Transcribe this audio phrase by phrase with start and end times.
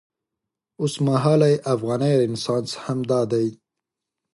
[0.81, 3.45] اوسمهالی افغاني رنسانس همدا دی.